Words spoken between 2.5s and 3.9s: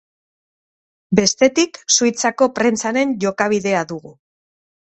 prentsaren jokabidea